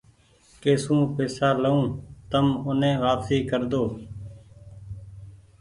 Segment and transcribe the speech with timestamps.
[0.61, 1.81] ڪي سون پئيسا لئو
[2.31, 3.83] تو اوني واپسي ڪرۮو۔